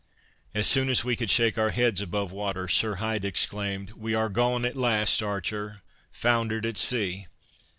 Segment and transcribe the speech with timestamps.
[0.55, 4.29] As soon as we could shake our heads above water, Sir Hyde exclaimed: "We are
[4.29, 5.83] gone, at last, Archer!
[6.09, 7.27] foundered at sea!"